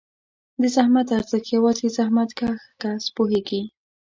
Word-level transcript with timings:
د 0.61 0.63
زحمت 0.75 1.07
ارزښت 1.17 1.47
یوازې 1.55 1.87
زحمتکښ 1.97 2.59
کس 2.81 3.03
پوهېږي. 3.15 3.61